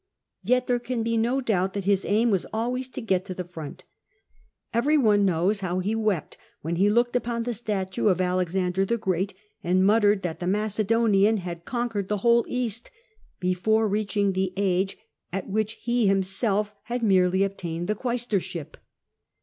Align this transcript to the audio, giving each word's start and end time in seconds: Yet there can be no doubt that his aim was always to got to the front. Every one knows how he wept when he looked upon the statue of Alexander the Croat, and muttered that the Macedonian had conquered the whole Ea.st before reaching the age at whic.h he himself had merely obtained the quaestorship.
Yet 0.43 0.65
there 0.65 0.79
can 0.79 1.03
be 1.03 1.15
no 1.15 1.41
doubt 1.41 1.73
that 1.73 1.83
his 1.83 2.05
aim 2.05 2.31
was 2.31 2.47
always 2.51 2.87
to 2.87 3.01
got 3.01 3.23
to 3.25 3.35
the 3.35 3.43
front. 3.43 3.83
Every 4.73 4.97
one 4.97 5.25
knows 5.25 5.59
how 5.59 5.77
he 5.77 5.93
wept 5.93 6.39
when 6.63 6.77
he 6.77 6.89
looked 6.89 7.15
upon 7.15 7.43
the 7.43 7.53
statue 7.53 8.07
of 8.07 8.19
Alexander 8.19 8.83
the 8.83 8.97
Croat, 8.97 9.35
and 9.63 9.85
muttered 9.85 10.23
that 10.23 10.39
the 10.39 10.47
Macedonian 10.47 11.37
had 11.37 11.65
conquered 11.65 12.07
the 12.07 12.17
whole 12.25 12.45
Ea.st 12.47 12.89
before 13.39 13.87
reaching 13.87 14.33
the 14.33 14.53
age 14.57 14.97
at 15.31 15.47
whic.h 15.51 15.77
he 15.81 16.07
himself 16.07 16.73
had 16.85 17.03
merely 17.03 17.43
obtained 17.43 17.85
the 17.87 17.93
quaestorship. 17.93 18.77